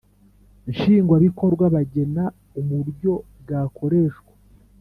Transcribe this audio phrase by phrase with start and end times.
[0.71, 2.23] Nshingwabikorwa bagena
[2.59, 4.33] uburyo bwakoreshwa